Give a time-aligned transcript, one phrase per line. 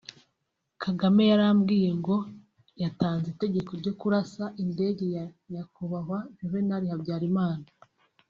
[0.83, 2.15] Kagame yarambwiye ngo
[2.83, 7.65] yatanze itegeko ryo kurasa indege ya Nyakubahwa Juvenal Habyalimana